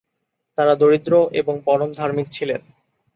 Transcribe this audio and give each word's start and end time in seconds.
তারা 0.57 0.73
দরিদ্র 0.75 1.13
এবং 1.33 1.55
পরম 1.65 1.89
ধার্মিক 1.91 2.27
ছিলেন। 2.29 2.61